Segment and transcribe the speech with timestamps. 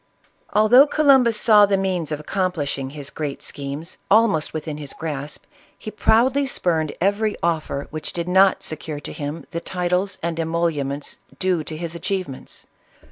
[0.51, 5.43] Although Columbus saw the means of accomplishing his great schemes, almost within his grasp,
[5.77, 11.19] he proudly spurned every offer which did not secure to him the titles and emoluments
[11.37, 12.65] due to his achievements.